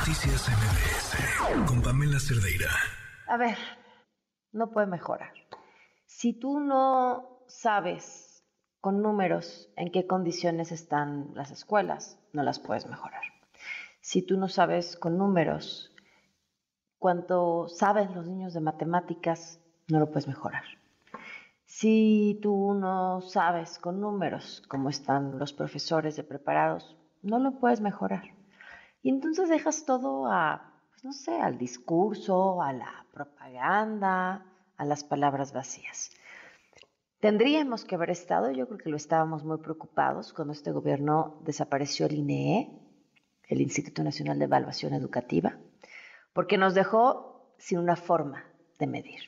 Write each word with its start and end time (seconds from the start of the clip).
Noticias 0.00 0.48
MBS 0.48 1.66
con 1.68 1.82
Pamela 1.82 2.18
Cerdeira. 2.18 2.70
A 3.26 3.36
ver, 3.36 3.58
no 4.50 4.70
puede 4.70 4.86
mejorar. 4.86 5.34
Si 6.06 6.32
tú 6.32 6.58
no 6.58 7.42
sabes 7.48 8.42
con 8.80 9.02
números 9.02 9.68
en 9.76 9.92
qué 9.92 10.06
condiciones 10.06 10.72
están 10.72 11.32
las 11.34 11.50
escuelas, 11.50 12.18
no 12.32 12.42
las 12.42 12.58
puedes 12.58 12.86
mejorar. 12.86 13.20
Si 14.00 14.22
tú 14.22 14.38
no 14.38 14.48
sabes 14.48 14.96
con 14.96 15.18
números 15.18 15.94
cuánto 16.98 17.68
saben 17.68 18.14
los 18.14 18.26
niños 18.26 18.54
de 18.54 18.60
matemáticas, 18.60 19.60
no 19.88 19.98
lo 19.98 20.06
puedes 20.06 20.28
mejorar. 20.28 20.64
Si 21.66 22.38
tú 22.40 22.72
no 22.72 23.20
sabes 23.20 23.78
con 23.78 24.00
números 24.00 24.62
cómo 24.66 24.88
están 24.88 25.38
los 25.38 25.52
profesores 25.52 26.16
de 26.16 26.24
preparados, 26.24 26.96
no 27.20 27.38
lo 27.38 27.58
puedes 27.58 27.82
mejorar. 27.82 28.39
Y 29.02 29.10
entonces 29.10 29.48
dejas 29.48 29.84
todo 29.84 30.26
a, 30.26 30.74
pues 30.90 31.04
no 31.04 31.12
sé, 31.12 31.40
al 31.40 31.58
discurso, 31.58 32.62
a 32.62 32.72
la 32.72 33.06
propaganda, 33.12 34.46
a 34.76 34.84
las 34.84 35.04
palabras 35.04 35.52
vacías. 35.52 36.10
Tendríamos 37.20 37.84
que 37.84 37.94
haber 37.94 38.10
estado, 38.10 38.50
yo 38.50 38.66
creo 38.66 38.78
que 38.78 38.88
lo 38.90 38.96
estábamos 38.96 39.44
muy 39.44 39.58
preocupados 39.58 40.32
cuando 40.32 40.52
este 40.52 40.72
gobierno 40.72 41.38
desapareció 41.44 42.06
el 42.06 42.14
INEE, 42.14 42.80
el 43.48 43.60
Instituto 43.60 44.02
Nacional 44.02 44.38
de 44.38 44.46
Evaluación 44.46 44.94
Educativa, 44.94 45.58
porque 46.32 46.56
nos 46.56 46.74
dejó 46.74 47.54
sin 47.58 47.78
una 47.78 47.96
forma 47.96 48.44
de 48.78 48.86
medir. 48.86 49.20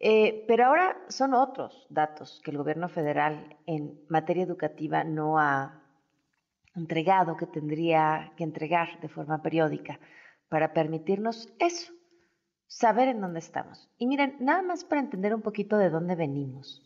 Eh, 0.00 0.44
pero 0.48 0.66
ahora 0.66 0.96
son 1.08 1.34
otros 1.34 1.86
datos 1.90 2.40
que 2.42 2.50
el 2.50 2.56
gobierno 2.56 2.88
federal 2.88 3.56
en 3.66 4.00
materia 4.08 4.44
educativa 4.44 5.04
no 5.04 5.38
ha 5.38 5.79
entregado, 6.74 7.36
que 7.36 7.46
tendría 7.46 8.32
que 8.36 8.44
entregar 8.44 9.00
de 9.00 9.08
forma 9.08 9.42
periódica 9.42 9.98
para 10.48 10.72
permitirnos 10.72 11.52
eso, 11.58 11.92
saber 12.66 13.08
en 13.08 13.20
dónde 13.20 13.38
estamos. 13.38 13.88
Y 13.98 14.06
miren, 14.06 14.36
nada 14.40 14.62
más 14.62 14.84
para 14.84 15.00
entender 15.00 15.34
un 15.34 15.42
poquito 15.42 15.78
de 15.78 15.90
dónde 15.90 16.14
venimos. 16.14 16.82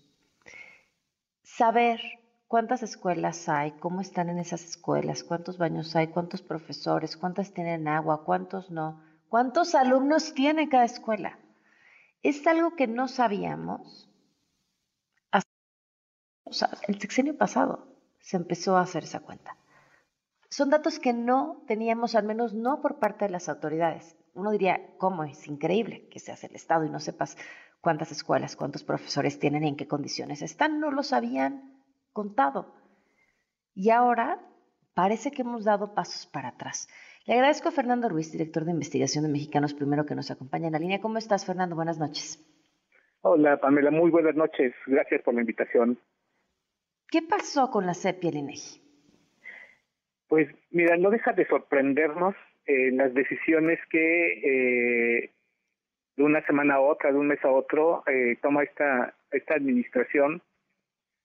Saber 1.42 2.00
cuántas 2.48 2.82
escuelas 2.82 3.48
hay, 3.48 3.72
cómo 3.72 4.00
están 4.00 4.28
en 4.28 4.38
esas 4.38 4.64
escuelas, 4.64 5.24
cuántos 5.24 5.58
baños 5.58 5.94
hay, 5.96 6.08
cuántos 6.08 6.42
profesores, 6.42 7.16
cuántas 7.16 7.52
tienen 7.52 7.88
agua, 7.88 8.24
cuántos 8.24 8.70
no, 8.70 9.02
cuántos 9.28 9.74
alumnos 9.74 10.34
tiene 10.34 10.68
cada 10.68 10.84
escuela. 10.84 11.38
Es 12.22 12.46
algo 12.46 12.74
que 12.76 12.86
no 12.86 13.08
sabíamos 13.08 14.08
hasta 15.30 15.48
el 16.86 17.00
sexenio 17.00 17.36
pasado 17.36 17.88
se 18.20 18.36
empezó 18.36 18.76
a 18.76 18.82
hacer 18.82 19.04
esa 19.04 19.20
cuenta 19.20 19.56
son 20.54 20.70
datos 20.70 21.00
que 21.00 21.12
no 21.12 21.64
teníamos, 21.66 22.14
al 22.14 22.26
menos 22.26 22.54
no 22.54 22.80
por 22.80 23.00
parte 23.00 23.24
de 23.24 23.32
las 23.32 23.48
autoridades. 23.48 24.16
Uno 24.34 24.52
diría, 24.52 24.80
¿cómo 24.98 25.24
es 25.24 25.48
increíble 25.48 26.06
que 26.12 26.20
seas 26.20 26.44
el 26.44 26.54
Estado 26.54 26.84
y 26.84 26.90
no 26.90 27.00
sepas 27.00 27.36
cuántas 27.80 28.12
escuelas, 28.12 28.54
cuántos 28.54 28.84
profesores 28.84 29.40
tienen 29.40 29.64
y 29.64 29.68
en 29.70 29.76
qué 29.76 29.88
condiciones 29.88 30.42
están? 30.42 30.78
No 30.78 30.92
los 30.92 31.12
habían 31.12 31.82
contado. 32.12 32.72
Y 33.74 33.90
ahora 33.90 34.40
parece 34.94 35.32
que 35.32 35.42
hemos 35.42 35.64
dado 35.64 35.92
pasos 35.92 36.26
para 36.26 36.50
atrás. 36.50 36.86
Le 37.26 37.34
agradezco 37.34 37.70
a 37.70 37.72
Fernando 37.72 38.08
Ruiz, 38.08 38.30
director 38.30 38.64
de 38.64 38.70
investigación 38.70 39.24
de 39.24 39.32
Mexicanos 39.32 39.74
Primero, 39.74 40.06
que 40.06 40.14
nos 40.14 40.30
acompaña 40.30 40.68
en 40.68 40.74
la 40.74 40.78
línea. 40.78 41.00
¿Cómo 41.00 41.18
estás, 41.18 41.44
Fernando? 41.44 41.74
Buenas 41.74 41.98
noches. 41.98 42.38
Hola, 43.22 43.56
Pamela. 43.56 43.90
Muy 43.90 44.12
buenas 44.12 44.36
noches. 44.36 44.72
Gracias 44.86 45.20
por 45.22 45.34
la 45.34 45.40
invitación. 45.40 45.98
¿Qué 47.08 47.22
pasó 47.22 47.72
con 47.72 47.86
la 47.86 47.94
CEP 47.94 48.22
y 48.22 48.28
el 48.28 48.36
INEGI? 48.36 48.83
Pues 50.34 50.48
mira, 50.72 50.96
no 50.96 51.10
deja 51.10 51.32
de 51.32 51.46
sorprendernos 51.46 52.34
eh, 52.66 52.90
las 52.90 53.14
decisiones 53.14 53.78
que 53.88 54.32
eh, 54.42 55.30
de 56.16 56.22
una 56.24 56.44
semana 56.44 56.74
a 56.74 56.80
otra, 56.80 57.12
de 57.12 57.18
un 57.18 57.28
mes 57.28 57.38
a 57.44 57.52
otro, 57.52 58.02
eh, 58.08 58.36
toma 58.42 58.64
esta, 58.64 59.14
esta 59.30 59.54
administración, 59.54 60.42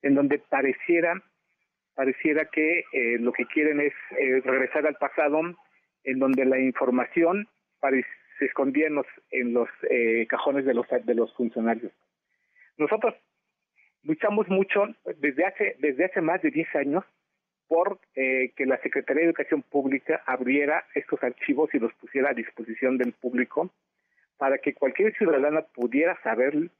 en 0.03 0.13
donde 0.13 0.37
pareciera, 0.37 1.23
pareciera 1.95 2.45
que 2.53 2.83
eh, 2.93 3.17
lo 3.19 3.33
que 3.33 3.47
quieren 3.47 3.79
es 3.79 3.93
regresar 4.45 4.85
al 4.85 4.93
pasado, 4.97 5.41
en 6.03 6.19
donde 6.19 6.45
la 6.45 6.59
información 6.59 7.47
se 8.37 8.45
escondía 8.45 8.85
en 8.85 8.93
los, 8.93 9.07
en 9.31 9.53
los 9.55 9.69
eh, 9.89 10.27
cajones 10.29 10.65
de 10.65 10.75
los, 10.75 10.85
de 10.87 11.15
los 11.15 11.33
funcionarios. 11.33 11.91
Nosotros 12.77 13.15
luchamos 14.03 14.47
mucho 14.49 14.85
desde 15.17 15.45
hace, 15.45 15.77
desde 15.79 16.05
hace 16.05 16.21
más 16.21 16.43
de 16.43 16.51
10 16.51 16.75
años 16.75 17.03
por 17.69 17.99
eh, 18.15 18.51
que 18.57 18.65
la 18.65 18.81
Secretaría 18.81 19.21
de 19.21 19.29
Educación 19.29 19.61
Pública 19.61 20.21
abriera 20.25 20.85
estos 20.95 21.23
archivos 21.23 21.69
y 21.73 21.79
los 21.79 21.93
pusiera 21.93 22.31
a 22.31 22.33
disposición 22.33 22.97
del 22.97 23.13
público 23.13 23.69
para 24.37 24.57
que 24.57 24.73
cualquier 24.73 25.15
ciudadana 25.15 25.61
pudiera 25.61 26.19
saber 26.23 26.71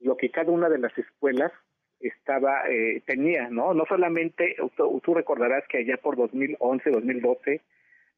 lo 0.00 0.16
que 0.16 0.30
cada 0.30 0.52
una 0.52 0.68
de 0.68 0.78
las 0.78 0.96
escuelas 0.96 1.52
estaba 2.00 2.62
eh, 2.70 3.02
tenía, 3.06 3.50
¿no? 3.50 3.74
No 3.74 3.84
solamente 3.86 4.56
tú, 4.76 5.00
tú 5.02 5.14
recordarás 5.14 5.66
que 5.68 5.78
allá 5.78 5.96
por 5.96 6.16
2011, 6.16 6.90
2012 6.90 7.60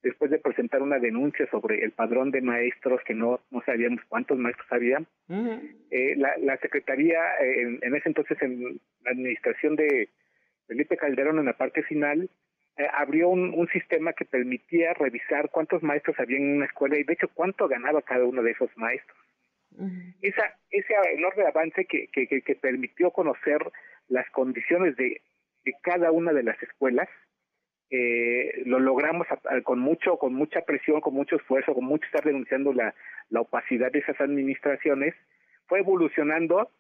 después 0.03 0.31
de 0.31 0.39
presentar 0.39 0.83
una 0.83 0.99
denuncia 0.99 1.49
sobre 1.51 1.83
el 1.83 1.93
padrón 1.93 2.31
de 2.31 2.41
maestros, 2.41 3.01
que 3.05 3.15
no, 3.15 3.41
no 3.51 3.63
sabíamos 3.65 4.01
cuántos 4.09 4.39
maestros 4.39 4.71
había, 4.71 5.03
eh, 5.91 6.15
la, 6.17 6.37
la 6.39 6.57
Secretaría, 6.59 7.19
eh, 7.41 7.63
en, 7.63 7.79
en, 7.83 7.97
ese 7.97 8.09
entonces 8.09 8.41
en 8.41 8.81
la 9.05 9.11
administración 9.11 9.77
de 9.77 10.09
Felipe 10.69 10.97
Calderón 10.97 11.39
en 11.39 11.47
la 11.47 11.57
parte 11.57 11.83
final 11.83 12.31
eh, 12.77 12.87
abrió 12.95 13.29
un, 13.31 13.53
un, 13.55 13.67
sistema 13.69 14.13
que 14.13 14.25
permitía 14.25 14.95
revisar 14.95 15.51
cuántos 15.51 15.83
maestros 15.83 16.21
había 16.21 16.37
en 16.37 16.59
una 16.59 16.67
escuela 16.67 16.97
y 16.97 17.03
de 17.03 17.15
hecho 17.15 17.29
cuánto 17.35 17.67
ganaba 17.67 18.03
cada 18.03 18.25
uno 18.25 18.43
de 18.43 18.53
esos 18.53 18.71
maestros. 18.77 19.19
Uh 19.73 19.87
-huh. 19.87 20.15
Esa, 20.23 20.57
ese 20.71 20.95
enorme 21.15 21.45
avance 21.45 21.87
que, 21.87 22.07
que, 22.13 22.27
que, 22.29 22.55
permitió 22.55 23.11
conocer 23.11 23.59
las 24.09 24.31
condiciones 24.31 24.95
de, 24.97 25.23
de 25.65 25.75
cada 25.83 26.13
una 26.13 26.33
de 26.33 26.45
las 26.45 26.63
escuelas, 26.63 27.09
eh, 27.91 28.63
lo 28.67 28.79
logramos 28.79 29.27
a, 29.31 29.57
a, 29.57 29.61
con 29.63 29.81
mucho, 29.81 30.19
con 30.19 30.35
mucha 30.35 30.61
presión, 30.61 31.01
con 31.01 31.15
mucho 31.15 31.37
esfuerzo, 31.37 31.75
con 31.75 31.85
mucho 31.85 32.07
estar 32.07 32.25
denunciando 32.25 32.73
la, 32.73 32.95
la 33.31 33.41
opacidad 33.41 33.91
de 33.91 34.01
esas 34.01 34.21
administraciones, 34.21 35.15
fue 35.67 35.81
evolucionando 35.81 36.71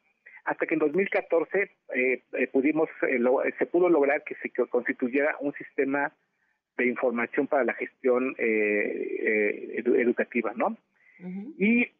hasta 0.48 0.66
que 0.66 0.74
en 0.74 0.80
2014 0.80 1.70
eh, 1.94 2.22
eh, 2.32 2.46
pudimos 2.48 2.88
eh, 3.02 3.18
lo, 3.18 3.42
se 3.58 3.66
pudo 3.66 3.90
lograr 3.90 4.24
que 4.24 4.34
se 4.36 4.50
constituyera 4.68 5.36
un 5.40 5.52
sistema 5.52 6.10
de 6.78 6.86
información 6.86 7.46
para 7.46 7.64
la 7.64 7.74
gestión 7.74 8.34
edu 8.38 9.94
educativa, 9.96 10.52
¿no? 10.56 10.68
Uh 11.20 11.26
-huh. 11.26 11.54
Y 11.58 11.90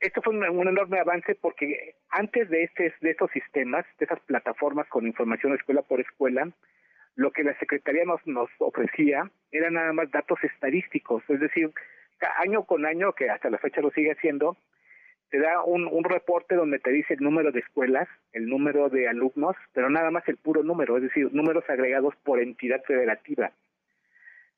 esto 0.00 0.22
fue 0.22 0.34
un, 0.34 0.44
un, 0.44 0.68
enorme 0.68 1.00
avance 1.00 1.34
porque 1.34 1.94
antes 2.10 2.48
de 2.50 2.62
este 2.64 2.94
de 3.00 3.10
estos 3.10 3.30
sistemas, 3.32 3.84
de 3.98 4.04
esas 4.04 4.20
plataformas 4.20 4.86
con 4.88 5.06
información 5.06 5.54
escuela 5.54 5.82
por 5.82 6.00
escuela, 6.00 6.48
lo 7.16 7.32
que 7.32 7.42
la 7.42 7.58
secretaría 7.58 8.04
nos 8.04 8.24
nos 8.26 8.50
ofrecía 8.60 9.28
era 9.50 9.70
nada 9.70 9.92
más 9.92 10.08
datos 10.10 10.38
estadísticos, 10.44 11.22
es 11.28 11.40
decir, 11.40 11.70
año 12.36 12.62
con 12.64 12.86
año 12.86 13.12
que 13.12 13.28
hasta 13.30 13.50
la 13.50 13.58
fecha 13.58 13.80
lo 13.80 13.90
sigue 13.90 14.12
haciendo, 14.12 14.56
te 15.30 15.38
da 15.38 15.62
un, 15.62 15.86
un 15.86 16.04
reporte 16.04 16.54
donde 16.54 16.78
te 16.78 16.90
dice 16.90 17.14
el 17.14 17.20
número 17.20 17.52
de 17.52 17.60
escuelas, 17.60 18.08
el 18.32 18.46
número 18.46 18.88
de 18.88 19.08
alumnos, 19.08 19.56
pero 19.72 19.90
nada 19.90 20.10
más 20.10 20.26
el 20.28 20.36
puro 20.36 20.62
número, 20.62 20.96
es 20.96 21.02
decir, 21.02 21.32
números 21.32 21.64
agregados 21.68 22.14
por 22.24 22.40
entidad 22.40 22.82
federativa. 22.84 23.52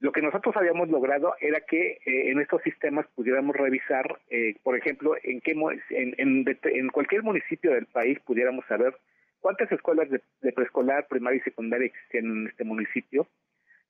Lo 0.01 0.13
que 0.13 0.23
nosotros 0.23 0.57
habíamos 0.57 0.89
logrado 0.89 1.35
era 1.41 1.61
que 1.61 1.99
eh, 2.07 2.31
en 2.31 2.41
estos 2.41 2.63
sistemas 2.63 3.07
pudiéramos 3.15 3.55
revisar, 3.55 4.19
eh, 4.31 4.55
por 4.63 4.77
ejemplo, 4.77 5.15
en, 5.23 5.41
qué, 5.43 5.53
en, 5.91 6.15
en, 6.17 6.89
cualquier 6.89 7.23
municipio 7.23 7.73
del 7.73 7.85
país 7.87 8.19
pudiéramos 8.21 8.65
saber 8.67 8.97
cuántas 9.41 9.71
escuelas 9.71 10.09
de, 10.09 10.53
preescolar, 10.53 11.07
primaria 11.07 11.39
y 11.39 11.43
secundaria 11.43 11.87
existían 11.87 12.25
en 12.27 12.47
este 12.47 12.65
municipio, 12.65 13.27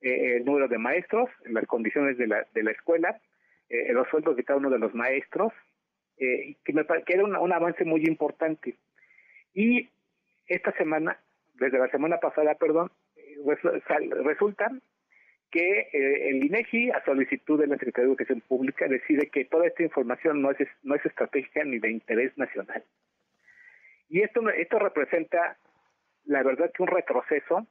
eh, 0.01 0.39
el 0.39 0.45
número 0.45 0.67
de 0.67 0.79
maestros, 0.79 1.31
las 1.45 1.67
condiciones 1.67 2.19
de 2.19 2.27
la, 2.27 2.45
de 2.55 2.63
la 2.65 2.73
escuela, 2.73 3.21
eh, 3.69 3.93
los 3.93 4.09
sueldos 4.09 4.37
de 4.37 4.43
cada 4.43 4.59
uno 4.59 4.71
de 4.71 4.81
los 4.81 4.95
maestros, 4.95 5.53
eh, 6.21 6.57
que 6.65 6.73
me 6.73 6.85
que 6.85 7.15
era 7.15 7.25
un, 7.25 7.35
un, 7.35 7.53
avance 7.53 7.85
muy 7.85 8.05
importante. 8.05 8.77
Y 9.55 9.89
esta 10.47 10.73
semana, 10.73 11.19
desde 11.55 11.79
la 11.79 11.91
semana 11.91 12.19
pasada, 12.19 12.55
perdón, 12.55 12.93
resulta 14.25 14.71
que 15.51 15.89
eh, 15.93 16.29
el 16.31 16.45
INEGI, 16.45 16.91
a 16.91 17.05
solicitud 17.05 17.59
de 17.59 17.67
la 17.67 17.77
Secretaría 17.77 18.07
de 18.07 18.13
Educación 18.13 18.41
Pública, 18.43 18.87
decide 18.87 19.29
que 19.31 19.45
toda 19.47 19.67
esta 19.67 19.83
información 19.83 20.43
no 20.43 20.51
es, 20.53 20.59
no 20.83 20.95
es 20.95 21.05
estratégica 21.05 21.65
ni 21.65 21.79
de 21.79 21.91
interés 21.91 22.37
nacional. 22.39 22.85
Y 24.09 24.21
esto, 24.23 24.49
esto 24.51 24.79
representa, 24.79 25.57
la 26.25 26.43
verdad, 26.43 26.71
que 26.73 26.83
un 26.83 26.89
retroceso, 26.89 27.67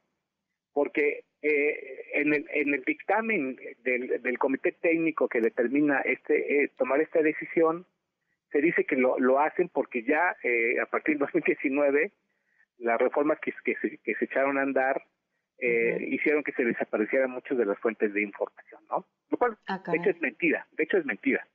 porque 0.74 1.24
eh, 1.42 2.02
en, 2.14 2.34
el, 2.34 2.46
en 2.52 2.74
el 2.74 2.84
dictamen 2.84 3.58
del, 3.84 4.22
del 4.22 4.38
comité 4.38 4.74
técnico 4.74 5.28
que 5.28 5.42
determina 5.42 6.00
este 6.02 6.64
eh, 6.64 6.72
tomar 6.78 7.00
esta 7.02 7.22
decisión, 7.22 7.86
se 8.52 8.62
dice 8.62 8.86
que 8.86 8.96
lo, 8.96 9.20
lo 9.20 9.40
hacen 9.40 9.70
porque 9.70 10.04
ya 10.04 10.36
eh, 10.44 10.80
a 10.80 10.86
partir 10.86 11.16
del 11.16 11.20
2019 11.20 12.12
las 12.80 13.00
reformas 13.00 13.40
que, 13.40 13.54
que, 13.64 13.76
se, 13.76 13.98
que 13.98 14.16
se 14.16 14.26
echaron 14.26 14.58
a 14.58 14.62
andar 14.62 15.04
eh, 15.60 16.08
hicieron 16.12 16.44
que 16.44 16.54
se 16.54 16.64
desaparecieran 16.64 17.32
muchas 17.32 17.58
de 17.58 17.66
las 17.66 17.78
fuentes 17.80 18.14
de 18.14 18.22
información, 18.22 18.82
¿no? 18.90 19.06
Lo 19.30 19.38
cual, 19.38 19.58
ah, 19.68 19.82
de 19.92 19.98
hecho, 19.98 20.10
es 20.10 20.22
mentira, 20.22 20.66
de 20.72 20.84
hecho 20.84 20.98
es 20.98 21.06
mentira. 21.06 21.46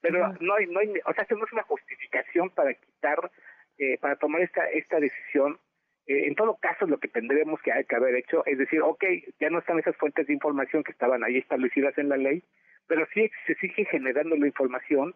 Pero 0.00 0.34
no 0.40 0.54
hay, 0.54 0.66
no 0.66 0.80
hay, 0.80 0.88
o 0.88 1.14
sea, 1.14 1.26
no 1.30 1.44
es 1.44 1.52
una 1.52 1.62
justificación 1.62 2.50
para 2.50 2.74
quitar, 2.74 3.30
eh, 3.78 3.96
para 3.98 4.16
tomar 4.16 4.42
esta, 4.42 4.68
esta 4.70 4.98
decisión. 4.98 5.58
Eh, 6.06 6.26
en 6.26 6.34
todo 6.34 6.56
caso, 6.56 6.86
lo 6.86 6.98
que 6.98 7.08
tendremos 7.08 7.62
que, 7.62 7.72
que 7.88 7.96
haber 7.96 8.16
hecho 8.16 8.44
es 8.44 8.58
decir, 8.58 8.82
ok, 8.82 9.04
ya 9.40 9.48
no 9.50 9.60
están 9.60 9.78
esas 9.78 9.96
fuentes 9.96 10.26
de 10.26 10.34
información 10.34 10.82
que 10.82 10.92
estaban 10.92 11.22
ahí 11.22 11.38
establecidas 11.38 11.96
en 11.96 12.08
la 12.08 12.16
ley, 12.16 12.42
pero 12.86 13.06
sí 13.14 13.30
se 13.46 13.54
sigue 13.54 13.84
generando 13.86 14.36
la 14.36 14.46
información 14.46 15.14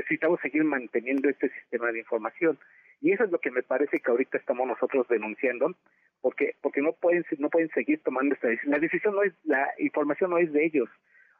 necesitamos 0.00 0.40
seguir 0.40 0.64
manteniendo 0.64 1.28
este 1.28 1.50
sistema 1.50 1.92
de 1.92 2.00
información. 2.00 2.58
Y 3.00 3.12
eso 3.12 3.24
es 3.24 3.30
lo 3.30 3.38
que 3.38 3.50
me 3.50 3.62
parece 3.62 4.00
que 4.00 4.10
ahorita 4.10 4.38
estamos 4.38 4.66
nosotros 4.66 5.06
denunciando, 5.08 5.74
porque 6.20 6.54
porque 6.60 6.82
no 6.82 6.92
pueden 6.92 7.24
no 7.38 7.48
pueden 7.48 7.70
seguir 7.70 8.02
tomando 8.02 8.34
esta 8.34 8.48
decisión. 8.48 8.72
La 8.72 8.78
decisión 8.78 9.14
no 9.14 9.22
es 9.22 9.32
la 9.44 9.70
información 9.78 10.30
no 10.30 10.38
es 10.38 10.52
de 10.52 10.64
ellos. 10.64 10.88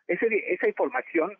Ese, 0.08 0.26
esa 0.52 0.68
información 0.68 1.36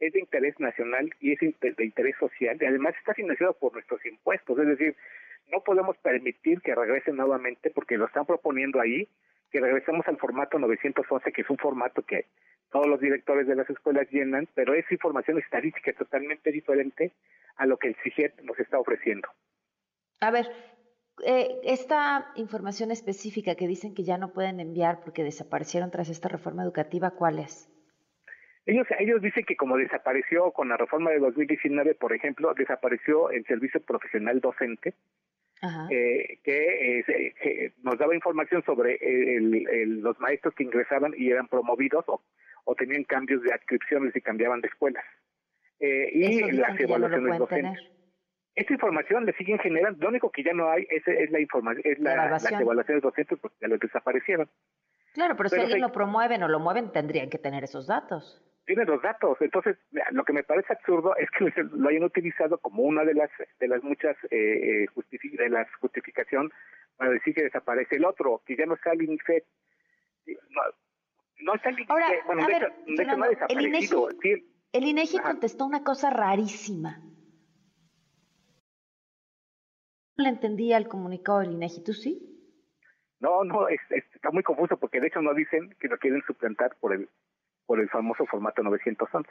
es 0.00 0.12
de 0.12 0.20
interés 0.20 0.58
nacional 0.60 1.10
y 1.20 1.32
es 1.32 1.40
de 1.40 1.84
interés 1.84 2.16
social 2.18 2.56
y 2.60 2.64
además 2.64 2.94
está 2.98 3.14
financiado 3.14 3.54
por 3.54 3.72
nuestros 3.72 4.04
impuestos, 4.06 4.58
es 4.58 4.66
decir, 4.68 4.96
no 5.50 5.60
podemos 5.64 5.96
permitir 5.98 6.60
que 6.60 6.74
regresen 6.74 7.16
nuevamente 7.16 7.70
porque 7.70 7.96
lo 7.96 8.06
están 8.06 8.26
proponiendo 8.26 8.80
ahí, 8.80 9.08
que 9.50 9.60
regresemos 9.60 10.06
al 10.06 10.18
formato 10.18 10.58
911, 10.58 11.32
que 11.32 11.42
es 11.42 11.50
un 11.50 11.58
formato 11.58 12.02
que 12.02 12.26
todos 12.70 12.86
los 12.86 13.00
directores 13.00 13.46
de 13.46 13.56
las 13.56 13.68
escuelas 13.70 14.08
llenan, 14.10 14.48
pero 14.54 14.74
es 14.74 14.90
información 14.90 15.38
estadística 15.38 15.92
totalmente 15.92 16.52
diferente 16.52 17.12
a 17.56 17.66
lo 17.66 17.76
que 17.76 17.88
el 17.88 17.96
CIGET 18.02 18.40
nos 18.42 18.58
está 18.58 18.78
ofreciendo. 18.78 19.28
A 20.20 20.30
ver, 20.30 20.46
eh, 21.24 21.60
esta 21.64 22.30
información 22.36 22.90
específica 22.90 23.54
que 23.54 23.66
dicen 23.66 23.94
que 23.94 24.04
ya 24.04 24.18
no 24.18 24.32
pueden 24.32 24.60
enviar 24.60 25.00
porque 25.04 25.24
desaparecieron 25.24 25.90
tras 25.90 26.08
esta 26.08 26.28
reforma 26.28 26.62
educativa, 26.62 27.10
¿cuál 27.10 27.38
es? 27.38 27.68
Ellos, 28.66 28.86
ellos 28.98 29.22
dicen 29.22 29.44
que 29.44 29.56
como 29.56 29.76
desapareció 29.76 30.52
con 30.52 30.68
la 30.68 30.76
reforma 30.76 31.10
de 31.10 31.18
2019, 31.20 31.94
por 31.94 32.12
ejemplo, 32.12 32.52
desapareció 32.54 33.30
el 33.30 33.44
servicio 33.46 33.80
profesional 33.80 34.40
docente, 34.40 34.94
eh, 35.90 36.38
que 36.44 37.00
eh, 37.00 37.72
nos 37.82 37.98
daba 37.98 38.14
información 38.14 38.62
sobre 38.64 38.98
los 39.86 40.20
maestros 40.20 40.54
que 40.54 40.62
ingresaban 40.62 41.14
y 41.16 41.30
eran 41.30 41.48
promovidos 41.48 42.04
o, 42.08 42.20
tenían 42.74 43.04
cambios 43.04 43.42
de 43.42 43.52
adscripciones 43.52 44.14
y 44.14 44.20
cambiaban 44.20 44.60
de 44.60 44.68
escuelas. 44.68 45.04
y 45.80 46.52
las 46.52 46.78
evaluaciones 46.80 47.38
docentes. 47.38 47.98
Esta 48.54 48.72
información 48.72 49.24
le 49.24 49.32
siguen 49.34 49.58
generando, 49.60 50.02
lo 50.02 50.08
único 50.08 50.32
que 50.32 50.42
ya 50.42 50.52
no 50.52 50.68
hay 50.68 50.84
es, 50.90 51.06
es 51.06 51.30
la 51.30 51.38
información, 51.38 51.80
es 51.84 51.98
la, 52.00 52.28
las 52.28 52.60
evaluaciones 52.60 53.04
docentes 53.04 53.38
porque 53.40 53.56
ya 53.60 53.68
los 53.68 53.78
desaparecieron. 53.78 54.50
Claro, 55.14 55.36
pero, 55.36 55.48
si 55.48 55.60
alguien 55.60 55.80
lo 55.80 55.92
promueven 55.92 56.42
o 56.42 56.48
lo 56.48 56.58
mueven, 56.58 56.90
tendrían 56.90 57.30
que 57.30 57.38
tener 57.38 57.64
esos 57.64 57.86
datos. 57.86 58.44
Tienen 58.66 58.86
los 58.86 59.00
datos, 59.00 59.38
entonces 59.40 59.76
lo 60.10 60.24
que 60.24 60.32
me 60.32 60.42
parece 60.42 60.72
absurdo 60.72 61.16
es 61.16 61.30
que 61.30 61.44
lo 61.72 61.88
hayan 61.88 62.04
utilizado 62.04 62.58
como 62.58 62.82
una 62.82 63.04
de 63.04 63.14
las 63.14 63.30
de 63.60 63.68
las 63.68 63.82
muchas 63.82 64.16
eh, 64.30 64.84
eh 64.84 65.38
de 65.38 65.48
las 65.48 65.72
justificación 65.76 66.50
para 66.96 67.10
decir 67.10 67.34
que 67.34 67.44
desaparece 67.44 67.96
el 67.96 68.04
otro, 68.04 68.42
que 68.44 68.56
ya 68.56 68.66
no 68.66 68.74
está 68.74 68.92
el 68.92 69.02
INIFED. 69.02 69.42
No, 70.26 70.62
no 71.40 71.54
está 71.54 71.70
el 71.70 71.76
Ahora, 71.88 72.08
bueno, 72.26 72.46
de, 72.46 72.52
hecho, 72.54 73.16
no 73.16 73.24
ha 73.24 73.28
desaparecido. 73.28 74.08
El 74.72 74.84
INEGI, 74.84 75.18
contestó 75.18 75.64
una 75.64 75.82
cosa 75.82 76.10
rarísima 76.10 77.00
le 80.18 80.28
entendía 80.28 80.76
el 80.76 80.88
comunicado 80.88 81.40
del 81.40 81.52
INEGI, 81.52 81.84
¿tú 81.84 81.92
sí? 81.92 82.20
No, 83.20 83.44
no, 83.44 83.68
está 83.68 84.30
muy 84.32 84.42
confuso 84.42 84.76
porque 84.76 85.00
de 85.00 85.08
hecho 85.08 85.22
no 85.22 85.34
dicen 85.34 85.74
que 85.80 85.88
lo 85.88 85.96
quieren 85.98 86.22
suplantar 86.26 86.76
por 86.80 86.92
el, 86.92 87.08
por 87.66 87.80
el 87.80 87.88
famoso 87.88 88.26
formato 88.26 88.62
911. 88.62 89.28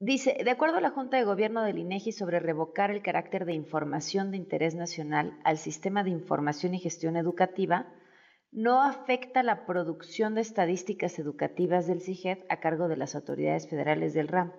Dice, 0.00 0.36
de 0.42 0.50
acuerdo 0.50 0.78
a 0.78 0.80
la 0.80 0.90
Junta 0.90 1.16
de 1.16 1.24
Gobierno 1.24 1.62
del 1.62 1.78
INEGI 1.78 2.12
sobre 2.12 2.40
revocar 2.40 2.90
el 2.90 3.02
carácter 3.02 3.44
de 3.44 3.52
información 3.52 4.30
de 4.30 4.38
interés 4.38 4.74
nacional 4.74 5.38
al 5.44 5.58
sistema 5.58 6.02
de 6.02 6.10
información 6.10 6.74
y 6.74 6.80
gestión 6.80 7.16
educativa, 7.16 7.86
no 8.52 8.82
afecta 8.82 9.42
la 9.42 9.64
producción 9.64 10.34
de 10.34 10.42
estadísticas 10.42 11.18
educativas 11.18 11.86
del 11.86 12.02
CIGED 12.02 12.38
a 12.50 12.60
cargo 12.60 12.86
de 12.86 12.98
las 12.98 13.14
autoridades 13.14 13.66
federales 13.66 14.12
del 14.12 14.28
ramo. 14.28 14.52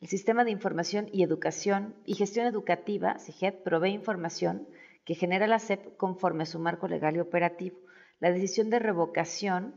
El 0.00 0.08
sistema 0.08 0.44
de 0.44 0.50
información 0.50 1.08
y 1.12 1.22
educación 1.22 1.94
y 2.06 2.14
gestión 2.14 2.46
educativa, 2.46 3.18
CIGED, 3.18 3.62
provee 3.62 3.90
información 3.90 4.66
que 5.04 5.14
genera 5.14 5.46
la 5.46 5.58
SEP 5.58 5.96
conforme 5.98 6.44
a 6.44 6.46
su 6.46 6.58
marco 6.58 6.88
legal 6.88 7.16
y 7.16 7.20
operativo. 7.20 7.78
La 8.18 8.32
decisión 8.32 8.70
de 8.70 8.78
revocación 8.78 9.74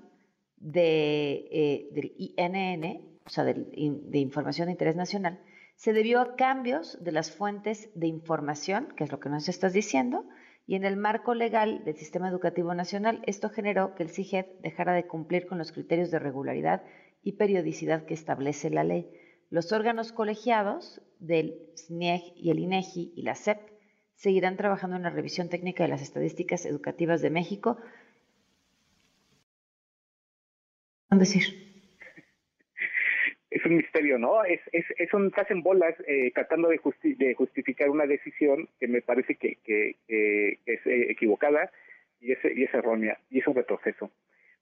de, 0.55 1.47
eh, 1.51 1.89
del 1.91 2.13
INN, 2.17 3.19
o 3.25 3.29
sea, 3.29 3.43
de, 3.43 3.53
de 3.53 4.19
información 4.19 4.67
de 4.67 4.71
interés 4.71 4.95
nacional, 4.95 5.41
se 5.75 5.91
debió 5.91 6.21
a 6.21 6.35
cambios 6.37 7.03
de 7.03 7.11
las 7.11 7.31
fuentes 7.31 7.89
de 7.93 8.07
información, 8.07 8.87
que 8.95 9.03
es 9.03 9.11
lo 9.11 9.19
que 9.19 9.29
nos 9.29 9.49
estás 9.49 9.73
diciendo, 9.73 10.25
y 10.67 10.75
en 10.75 10.83
el 10.83 10.97
marco 10.97 11.33
legal 11.33 11.85
del 11.85 11.95
Sistema 11.95 12.27
Educativo 12.27 12.73
Nacional, 12.75 13.21
esto 13.25 13.49
generó 13.49 13.95
que 13.95 14.03
el 14.03 14.09
CIGED 14.09 14.45
dejara 14.61 14.93
de 14.93 15.07
cumplir 15.07 15.47
con 15.47 15.57
los 15.57 15.71
criterios 15.71 16.11
de 16.11 16.19
regularidad 16.19 16.83
y 17.23 17.33
periodicidad 17.33 18.05
que 18.05 18.13
establece 18.13 18.69
la 18.69 18.83
ley. 18.83 19.09
Los 19.49 19.71
órganos 19.71 20.11
colegiados 20.11 21.01
del 21.19 21.57
SNIEG 21.75 22.33
y 22.35 22.51
el 22.51 22.59
INEGI 22.59 23.13
y 23.15 23.21
la 23.21 23.35
SEP 23.35 23.59
seguirán 24.15 24.57
trabajando 24.57 24.97
en 24.97 25.03
la 25.03 25.09
revisión 25.09 25.47
técnica 25.47 25.83
de 25.83 25.89
las 25.89 26.01
estadísticas 26.01 26.65
educativas 26.65 27.21
de 27.21 27.29
México. 27.29 27.77
decir? 31.11 31.66
Es 33.49 33.65
un 33.65 33.77
misterio, 33.77 34.17
¿no? 34.17 34.44
Es, 34.44 34.59
es, 34.71 34.85
es 34.97 35.13
un 35.13 35.31
hacen 35.35 35.63
bolas 35.63 35.95
eh, 36.05 36.31
tratando 36.33 36.67
de, 36.67 36.79
de, 37.03 37.33
justificar 37.33 37.89
una 37.89 38.05
decisión 38.05 38.67
que 38.79 38.88
me 38.88 39.01
parece 39.01 39.35
que, 39.35 39.57
que, 39.63 39.95
es 40.65 40.85
eh, 40.85 41.11
equivocada 41.11 41.71
y 42.19 42.33
es, 42.33 42.39
y 42.44 42.63
es 42.63 42.73
errónea 42.73 43.17
y 43.29 43.39
es 43.39 43.47
un 43.47 43.55
retroceso. 43.55 44.11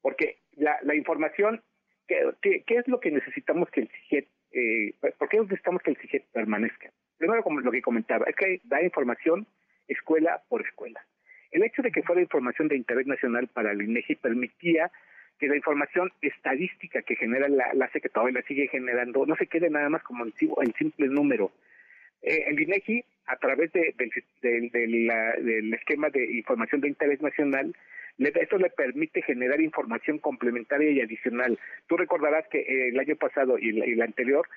Porque 0.01 0.37
la, 0.55 0.77
información, 0.95 1.63
¿qué, 2.07 2.31
¿qué, 2.41 2.75
es 2.75 2.87
lo 2.87 2.99
que 2.99 3.09
necesitamos 3.09 3.69
que 3.71 3.81
el 3.81 3.89
CIGET, 3.89 4.27
eh, 4.51 4.93
por 5.17 5.33
necesitamos 5.33 5.81
que 5.81 5.91
el 5.91 5.97
CIGET 5.97 6.25
permanezca? 6.31 6.91
primero 7.17 7.43
como 7.43 7.59
lo 7.61 7.71
que 7.71 7.81
comentaba, 7.81 8.25
es 8.27 8.35
que 8.35 8.61
da 8.65 8.83
información 8.83 9.47
escuela 9.87 10.43
por 10.49 10.61
escuela. 10.61 11.05
El 11.51 11.63
hecho 11.63 11.81
de 11.81 11.91
que 11.91 12.03
fuera 12.03 12.21
información 12.21 12.67
de 12.67 12.75
interés 12.75 13.07
nacional 13.07 13.47
para 13.47 13.71
el 13.71 13.81
INEGI 13.81 14.15
permitía 14.15 14.91
que 15.39 15.47
la 15.47 15.55
información 15.55 16.11
estadística 16.21 17.01
que 17.01 17.15
genera 17.15 17.47
la, 17.49 17.73
la 17.73 17.87
que 17.89 18.09
todavía 18.09 18.39
la 18.39 18.47
sigue 18.47 18.67
generando 18.67 19.25
no 19.25 19.35
se 19.35 19.47
quede 19.47 19.69
nada 19.69 19.89
más 19.89 20.03
como 20.03 20.23
el, 20.23 20.33
simple 20.77 21.07
número. 21.07 21.51
Eh, 22.21 22.45
el 22.47 22.59
INEGI, 22.59 23.03
a 23.27 23.37
través 23.37 23.71
de, 23.73 23.93
del, 24.41 24.69
del, 24.71 25.73
esquema 25.73 26.09
de 26.09 26.37
información 26.37 26.81
de 26.81 26.89
interés 26.89 27.21
nacional, 27.21 27.75
esto 28.17 28.57
le 28.57 28.69
permite 28.69 29.21
generar 29.21 29.59
información 29.59 30.19
complementaria 30.19 30.89
y 30.89 31.01
adicional. 31.01 31.59
Tú 31.87 31.97
recordarás 31.97 32.47
que 32.47 32.89
el 32.89 32.97
año 32.97 33.15
pasado 33.17 33.57
y, 33.59 33.69
el 33.69 34.01
anterior, 34.01 34.47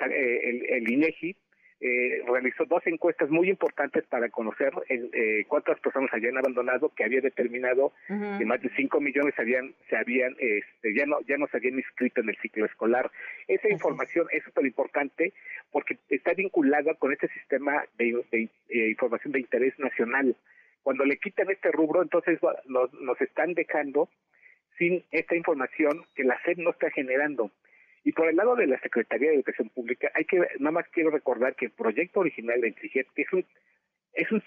eh, 0.00 0.40
el, 0.44 0.66
el 0.68 0.90
INEGI 0.90 1.34
eh, 1.78 2.22
realizó 2.26 2.64
dos 2.64 2.86
encuestas 2.86 3.28
muy 3.28 3.50
importantes 3.50 4.04
para 4.06 4.30
conocer 4.30 4.72
eh, 4.88 5.44
cuántas 5.46 5.78
personas 5.80 6.10
habían 6.12 6.38
abandonado, 6.38 6.90
que 6.94 7.04
había 7.04 7.20
determinado 7.20 7.92
que 8.08 8.46
más 8.46 8.62
de 8.62 8.70
5 8.74 8.98
millones 9.00 9.34
habían, 9.38 9.74
se 9.90 9.96
habían, 9.96 10.34
este, 10.38 10.94
ya 10.94 11.04
no, 11.04 11.20
ya 11.28 11.36
no 11.36 11.46
se 11.48 11.58
habían 11.58 11.74
inscrito 11.74 12.22
en 12.22 12.30
el 12.30 12.36
ciclo 12.38 12.64
escolar. 12.64 13.10
Esa 13.46 13.68
información 13.68 14.26
es 14.32 14.42
súper 14.44 14.64
importante 14.64 15.34
porque 15.70 15.98
está 16.08 16.32
vinculada 16.32 16.94
con 16.94 17.12
este 17.12 17.28
sistema 17.28 17.84
de, 17.98 18.24
eh, 18.32 18.88
información 18.88 19.32
de 19.32 19.40
interés 19.40 19.78
nacional. 19.78 20.34
Cuando 20.82 21.04
le 21.04 21.18
quitan 21.18 21.50
este 21.50 21.70
rubro, 21.72 22.02
entonces 22.02 22.38
nos, 22.66 22.92
nos 22.94 23.20
están 23.20 23.52
dejando 23.52 24.08
sin 24.78 25.04
esta 25.10 25.36
información 25.36 26.04
que 26.14 26.24
la 26.24 26.40
SED 26.42 26.58
no 26.58 26.70
está 26.70 26.90
generando. 26.90 27.50
Y 28.06 28.12
por 28.12 28.28
el 28.28 28.36
lado 28.36 28.54
de 28.54 28.68
la 28.68 28.78
Secretaría 28.78 29.30
de 29.30 29.34
Educación 29.34 29.68
Pública, 29.68 30.12
hay 30.14 30.24
que 30.26 30.38
nada 30.60 30.70
más 30.70 30.86
quiero 30.92 31.10
recordar 31.10 31.56
que 31.56 31.64
el 31.64 31.72
proyecto 31.72 32.20
original 32.20 32.60
de 32.60 32.72
CIGET 32.80 33.08
es 33.16 33.32
un 33.32 33.44
es 34.12 34.30
un 34.30 34.40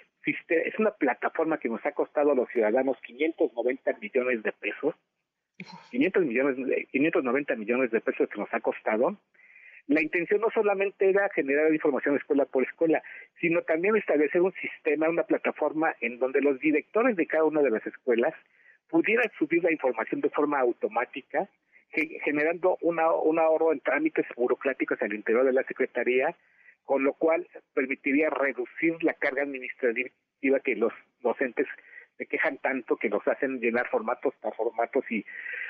es 0.47 0.79
una 0.79 0.91
plataforma 0.91 1.59
que 1.59 1.67
nos 1.67 1.85
ha 1.85 1.91
costado 1.91 2.31
a 2.31 2.35
los 2.35 2.47
ciudadanos 2.51 2.95
590 3.01 3.97
millones 3.99 4.43
de 4.43 4.53
pesos. 4.53 4.95
500 5.91 6.25
millones 6.25 6.87
590 6.89 7.55
millones 7.57 7.91
de 7.91 7.99
pesos 7.99 8.29
que 8.29 8.39
nos 8.39 8.47
ha 8.53 8.61
costado. 8.61 9.19
La 9.87 10.01
intención 10.01 10.39
no 10.39 10.49
solamente 10.51 11.09
era 11.09 11.27
generar 11.35 11.73
información 11.73 12.15
escuela 12.15 12.45
por 12.45 12.63
escuela, 12.63 13.03
sino 13.41 13.63
también 13.63 13.97
establecer 13.97 14.39
un 14.39 14.53
sistema, 14.53 15.09
una 15.09 15.23
plataforma 15.23 15.93
en 15.99 16.17
donde 16.17 16.39
los 16.39 16.61
directores 16.61 17.17
de 17.17 17.27
cada 17.27 17.43
una 17.43 17.61
de 17.61 17.71
las 17.71 17.85
escuelas 17.85 18.33
pudieran 18.87 19.29
subir 19.37 19.61
la 19.65 19.71
información 19.73 20.21
de 20.21 20.29
forma 20.29 20.61
automática 20.61 21.49
generando 21.91 22.77
una, 22.81 23.11
un 23.11 23.39
ahorro 23.39 23.73
en 23.73 23.79
trámites 23.79 24.25
burocráticos 24.35 25.01
al 25.01 25.13
interior 25.13 25.45
de 25.45 25.53
la 25.53 25.63
Secretaría, 25.63 26.35
con 26.85 27.03
lo 27.03 27.13
cual 27.13 27.47
permitiría 27.73 28.29
reducir 28.29 29.03
la 29.03 29.13
carga 29.13 29.43
administrativa 29.43 30.59
que 30.63 30.75
los 30.75 30.93
docentes 31.21 31.67
se 32.17 32.25
quejan 32.25 32.57
tanto 32.57 32.97
que 32.97 33.09
los 33.09 33.25
hacen 33.27 33.59
llenar 33.61 33.87
formatos 33.89 34.33
para 34.41 34.55
formatos 34.55 35.05
y 35.09 35.25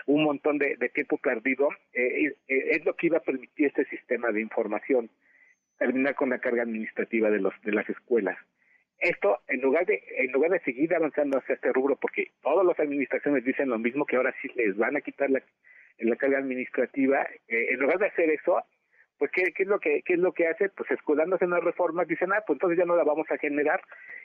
un 0.08 0.24
montón 0.24 0.58
de, 0.58 0.76
tiempo 0.94 1.18
perdido, 1.18 1.70
eh, 1.94 2.34
eh, 2.48 2.64
es 2.72 2.86
lo 2.86 2.96
que 2.96 3.08
iba 3.08 3.18
a 3.18 3.22
permitir 3.22 3.68
este 3.68 3.86
sistema 3.86 4.32
de 4.32 4.42
información, 4.42 5.12
terminar 5.78 6.16
con 6.16 6.32
la 6.32 6.40
carga 6.40 6.64
administrativa 6.64 7.30
de, 7.30 7.40
los, 7.40 7.54
de 7.62 7.72
las 7.72 7.88
escuelas. 7.88 8.38
Esto, 8.98 9.40
en 9.48 9.62
lugar 9.62 9.86
de 9.86 10.04
en 10.18 10.32
lugar 10.32 10.52
de 10.52 10.60
seguir 10.62 10.94
avanzando 10.94 11.38
hacia 11.38 11.56
este 11.56 11.72
rubro, 11.72 11.96
porque 11.96 12.32
todas 12.42 12.66
las 12.66 12.80
administraciones 12.80 13.46
dicen 13.46 13.70
lo 13.70 13.78
mismo, 13.78 14.06
que 14.06 14.18
ahora 14.18 14.34
sí 14.42 14.50
les 14.56 14.76
van 14.76 14.98
a 14.98 15.02
quitar 15.02 15.30
la, 15.30 15.42
la 16.00 16.15
carga 16.15 16.38
administrativa, 16.38 17.24
eh, 17.48 17.68
en 17.72 17.79
lugar 17.79 18.00
de 18.00 18.08
hacer 18.08 18.29
eso, 18.29 18.63
pues 19.20 19.32
¿qué, 19.32 19.53
es 19.56 19.68
lo 19.68 19.79
que 19.79 20.01
qué 20.03 20.13
es 20.13 20.20
lo 20.20 20.32
que 20.32 20.48
hace 20.48 20.70
pues 20.70 20.89
escudándose 20.89 21.44
en 21.44 21.51
las 21.51 21.63
reformas 21.63 22.08
dicen 22.08 22.32
ah 22.34 22.41
pues 22.48 22.56
entonces 22.56 22.79
ya 22.79 22.86
no 22.86 22.96
la 22.96 23.03
vamos 23.03 23.29
a 23.29 23.38
generar 23.38 23.82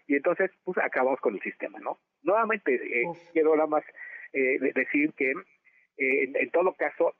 y 0.07 0.15
entonces 0.15 0.51
pues 0.63 0.79
acabamos 0.79 1.21
con 1.21 1.35
el 1.35 1.43
sistema 1.43 1.79
no 1.81 1.99
nuevamente 2.23 2.75
eh, 2.75 3.05
quiero 3.33 3.55
nada 3.57 3.67
más 3.67 3.85
eh, 4.33 4.59
decir 4.75 5.13
que 5.15 5.33
eh, 5.33 6.33
en, 6.35 6.51
todo 6.51 6.75
caso 6.75 7.15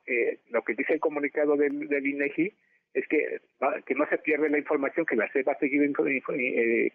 lo 0.49 0.63
que 0.63 0.73
dice 0.73 0.93
el 0.93 0.99
comunicado 0.99 1.55
del, 1.57 1.87
del 1.87 2.07
INEGI 2.07 2.53
es 2.93 3.07
que 3.07 3.41
que 3.85 3.95
no 3.95 4.07
se 4.07 4.17
pierde 4.19 4.49
la 4.49 4.57
información 4.57 5.05
que 5.05 5.17
la 5.17 5.29
SEP 5.31 5.47
va 5.47 5.53
a 5.53 5.59
seguir 5.59 5.93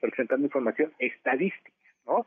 presentando 0.00 0.46
información 0.46 0.92
estadística 0.98 1.70
no 2.06 2.26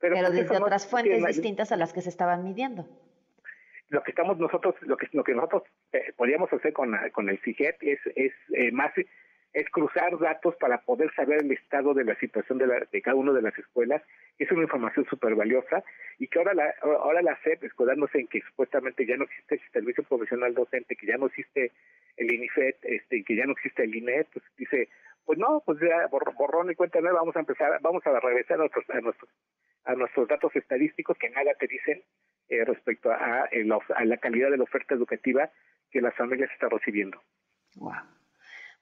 pero, 0.00 0.14
pero 0.14 0.28
pues, 0.28 0.48
desde 0.48 0.62
otras 0.62 0.88
fuentes 0.88 1.26
distintas 1.26 1.72
a 1.72 1.76
las 1.76 1.92
que 1.92 2.00
se 2.00 2.08
estaban 2.08 2.44
midiendo 2.44 2.86
lo 3.90 4.02
que 4.02 4.10
estamos 4.10 4.38
nosotros, 4.38 4.74
lo 4.82 4.96
que 4.96 5.08
lo 5.12 5.24
que 5.24 5.34
nosotros 5.34 5.62
eh, 5.92 6.12
podríamos 6.16 6.52
hacer 6.52 6.72
con, 6.72 6.96
con 7.12 7.28
el 7.28 7.38
CIGEP 7.38 7.76
es, 7.82 8.00
es 8.14 8.32
eh, 8.54 8.70
más 8.72 8.92
es 9.58 9.68
cruzar 9.70 10.16
datos 10.18 10.54
para 10.56 10.78
poder 10.82 11.12
saber 11.14 11.42
el 11.42 11.50
estado 11.50 11.92
de 11.92 12.04
la 12.04 12.14
situación 12.20 12.58
de, 12.58 12.68
la, 12.68 12.86
de 12.92 13.02
cada 13.02 13.16
una 13.16 13.32
de 13.32 13.42
las 13.42 13.58
escuelas. 13.58 14.02
Es 14.38 14.50
una 14.52 14.62
información 14.62 15.04
súper 15.10 15.34
valiosa 15.34 15.82
y 16.18 16.28
que 16.28 16.38
ahora 16.38 16.54
la, 16.54 16.74
ahora 16.80 17.22
la 17.22 17.36
SEP, 17.42 17.64
escudándose 17.64 18.20
en 18.20 18.28
que 18.28 18.40
supuestamente 18.42 19.04
ya 19.04 19.16
no 19.16 19.24
existe 19.24 19.56
el 19.56 19.72
servicio 19.72 20.04
profesional 20.04 20.54
docente, 20.54 20.94
que 20.94 21.06
ya 21.06 21.16
no 21.16 21.26
existe 21.26 21.72
el 22.16 22.32
INIFET, 22.32 22.76
este, 22.82 23.24
que 23.24 23.36
ya 23.36 23.46
no 23.46 23.52
existe 23.52 23.82
el 23.82 23.94
INET, 23.96 24.28
pues 24.32 24.44
dice, 24.56 24.88
pues 25.24 25.38
no, 25.38 25.60
pues 25.66 25.78
ya 25.80 26.06
borrón 26.06 26.70
y 26.70 26.76
cuenta 26.76 27.00
nueva, 27.00 27.18
vamos 27.18 27.34
a 27.34 27.40
empezar, 27.40 27.80
vamos 27.80 28.06
a 28.06 28.20
regresar 28.20 28.58
a 28.58 28.60
nuestros, 28.60 28.88
a 28.90 29.00
nuestros, 29.00 29.30
a 29.84 29.94
nuestros 29.94 30.28
datos 30.28 30.54
estadísticos 30.54 31.18
que 31.18 31.30
nada 31.30 31.52
te 31.58 31.66
dicen 31.66 32.02
eh, 32.48 32.64
respecto 32.64 33.10
a, 33.10 33.42
a, 33.42 34.04
la 34.04 34.16
calidad 34.18 34.50
de 34.50 34.56
la 34.56 34.64
oferta 34.64 34.94
educativa 34.94 35.50
que 35.90 36.00
las 36.00 36.14
familias 36.14 36.50
están 36.52 36.70
recibiendo. 36.70 37.20
Wow. 37.74 38.17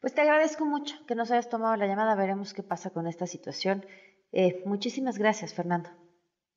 Pues 0.00 0.14
te 0.14 0.20
agradezco 0.20 0.64
mucho 0.64 0.94
que 1.06 1.14
nos 1.14 1.30
hayas 1.30 1.48
tomado 1.48 1.76
la 1.76 1.86
llamada. 1.86 2.14
Veremos 2.14 2.54
qué 2.54 2.62
pasa 2.62 2.90
con 2.90 3.06
esta 3.06 3.26
situación. 3.26 3.84
Eh, 4.32 4.62
muchísimas 4.64 5.18
gracias, 5.18 5.54
Fernando. 5.54 5.90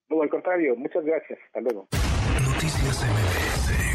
No, 0.09 0.21
al 0.21 0.29
contrario, 0.29 0.75
muchas 0.75 1.03
gracias. 1.05 1.39
Hasta 1.47 1.61
luego. 1.61 1.87
Noticias 2.43 3.03
MBS 3.03 3.88